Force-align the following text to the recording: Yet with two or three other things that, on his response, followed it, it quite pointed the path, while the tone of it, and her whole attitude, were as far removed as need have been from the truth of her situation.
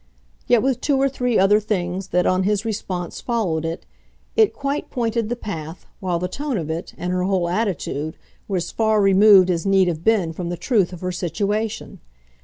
Yet 0.47 0.63
with 0.63 0.81
two 0.81 0.99
or 0.99 1.07
three 1.07 1.37
other 1.37 1.59
things 1.59 2.07
that, 2.07 2.25
on 2.25 2.41
his 2.41 2.65
response, 2.65 3.21
followed 3.21 3.63
it, 3.65 3.85
it 4.35 4.51
quite 4.51 4.89
pointed 4.89 5.29
the 5.29 5.35
path, 5.35 5.85
while 5.99 6.17
the 6.17 6.27
tone 6.27 6.57
of 6.57 6.71
it, 6.71 6.95
and 6.97 7.13
her 7.13 7.21
whole 7.21 7.47
attitude, 7.47 8.17
were 8.47 8.57
as 8.57 8.71
far 8.71 8.99
removed 8.99 9.51
as 9.51 9.63
need 9.63 9.87
have 9.87 10.03
been 10.03 10.33
from 10.33 10.49
the 10.49 10.57
truth 10.57 10.91
of 10.91 11.01
her 11.01 11.11
situation. 11.11 11.99